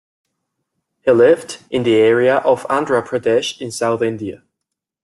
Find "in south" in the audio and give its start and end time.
3.61-4.01